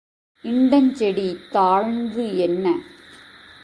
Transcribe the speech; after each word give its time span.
இண்டஞ்செடி 0.43 1.27
தாழ்ந்து 1.49 2.37
என்ன? 2.37 2.65